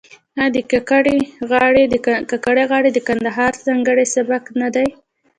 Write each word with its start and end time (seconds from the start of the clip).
آیا 0.41 0.47
د 1.91 1.93
کاکړۍ 2.01 2.63
غاړې 2.71 2.89
د 2.93 2.97
کندهار 3.07 3.53
ځانګړی 3.65 4.05
سبک 4.15 4.43
نه 4.61 4.67
دی؟ 4.75 4.87